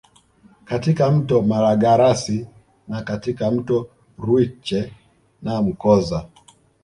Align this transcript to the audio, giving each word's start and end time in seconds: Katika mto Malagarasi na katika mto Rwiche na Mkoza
Katika 0.65 1.11
mto 1.11 1.41
Malagarasi 1.41 2.47
na 2.87 3.01
katika 3.01 3.51
mto 3.51 3.89
Rwiche 4.19 4.93
na 5.41 5.61
Mkoza 5.61 6.25